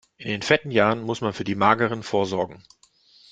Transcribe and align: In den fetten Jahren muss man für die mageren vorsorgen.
In 0.17 0.29
den 0.29 0.41
fetten 0.41 0.71
Jahren 0.71 1.03
muss 1.03 1.21
man 1.21 1.31
für 1.31 1.43
die 1.43 1.53
mageren 1.53 2.01
vorsorgen. 2.01 2.63